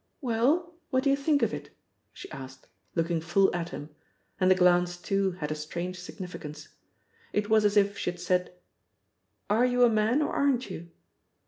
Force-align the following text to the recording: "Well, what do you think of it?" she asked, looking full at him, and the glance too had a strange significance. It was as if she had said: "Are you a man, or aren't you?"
"Well, 0.19 0.73
what 0.89 1.03
do 1.03 1.11
you 1.11 1.15
think 1.15 1.43
of 1.43 1.53
it?" 1.53 1.69
she 2.11 2.31
asked, 2.31 2.65
looking 2.95 3.21
full 3.21 3.55
at 3.55 3.69
him, 3.69 3.89
and 4.39 4.49
the 4.49 4.55
glance 4.55 4.97
too 4.97 5.33
had 5.33 5.51
a 5.51 5.53
strange 5.53 5.99
significance. 5.99 6.69
It 7.33 7.51
was 7.51 7.65
as 7.65 7.77
if 7.77 7.99
she 7.99 8.09
had 8.09 8.19
said: 8.19 8.51
"Are 9.47 9.63
you 9.63 9.83
a 9.83 9.89
man, 9.91 10.23
or 10.23 10.33
aren't 10.33 10.71
you?" 10.71 10.89